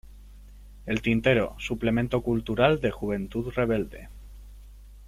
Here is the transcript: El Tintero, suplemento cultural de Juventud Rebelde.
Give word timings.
El 0.87 1.03
Tintero, 1.03 1.55
suplemento 1.59 2.21
cultural 2.23 2.81
de 2.81 2.89
Juventud 2.89 3.51
Rebelde. 3.53 4.09